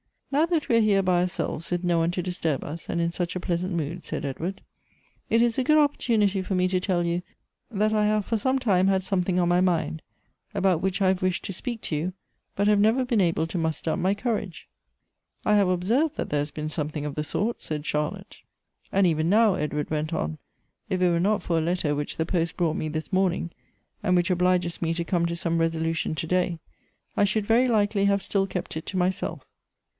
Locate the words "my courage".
13.99-14.69